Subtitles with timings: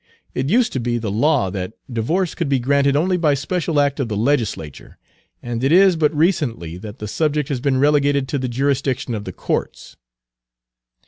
[0.33, 3.99] It used to be the law that divorce could be granted only by special act
[3.99, 4.97] of the legislature;
[5.43, 9.25] and it is but recently that the subject has been relegated to the jurisdiction of
[9.25, 9.97] the courts."